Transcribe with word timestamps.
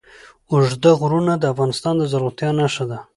اوږده 0.51 0.91
غرونه 0.99 1.33
د 1.37 1.43
افغانستان 1.53 1.93
د 1.97 2.03
زرغونتیا 2.11 2.49
نښه 2.59 2.85
ده. 2.91 2.97